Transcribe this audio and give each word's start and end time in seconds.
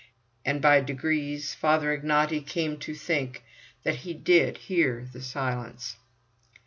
And 0.43 0.63
by 0.63 0.81
degrees 0.81 1.53
Father 1.53 1.95
Ignaty 1.95 2.41
came 2.43 2.79
to 2.79 2.95
think 2.95 3.43
that 3.83 3.97
he 3.97 4.15
did 4.15 4.57
hear 4.57 5.07
the 5.13 5.21
silence. 5.21 5.95